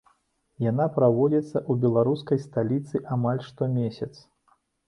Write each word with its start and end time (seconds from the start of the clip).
Яна 0.69 0.87
праводзіцца 0.95 1.51
ў 1.51 1.73
беларускай 1.85 2.41
сталіцы 2.47 3.03
амаль 3.17 3.45
штомесяц. 3.51 4.13